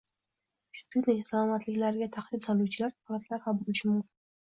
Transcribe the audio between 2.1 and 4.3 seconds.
tahdid soluvchi holatlar ham bo‘lishi mumkin.